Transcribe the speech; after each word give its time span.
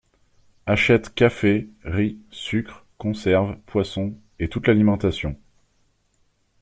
Achète 0.65 1.13
café, 1.13 1.69
riz, 1.83 2.17
sucres, 2.31 2.87
conserves, 2.97 3.55
poissons, 3.67 4.17
et 4.39 4.47
toute 4.49 4.65
l'alimentation. 4.67 5.39